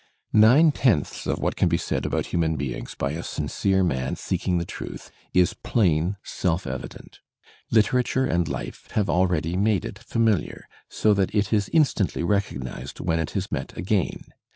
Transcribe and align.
Nine 0.33 0.71
tenths 0.71 1.27
of 1.27 1.37
what 1.37 1.55
can 1.55 1.69
be 1.69 1.77
said 1.77 2.07
about 2.07 2.25
human 2.33 2.55
beings 2.55 2.95
by 2.95 3.11
a 3.11 3.21
sincere 3.21 3.83
man 3.83 4.15
seek 4.15 4.47
ing 4.47 4.57
the 4.57 4.65
truth 4.65 5.11
is 5.31 5.53
plain, 5.53 6.17
self 6.23 6.65
evident; 6.65 7.19
literature 7.69 8.25
and 8.25 8.47
life 8.47 8.87
have 8.93 9.11
already 9.11 9.55
made 9.55 9.85
it 9.85 9.99
familiar, 9.99 10.67
so 10.89 11.13
that 11.13 11.35
it 11.35 11.53
is 11.53 11.69
instantly 11.71 12.23
recognized 12.23 12.99
when 12.99 13.19
it 13.19 13.35
is 13.37 13.51
met 13.51 13.77
again. 13.77 14.23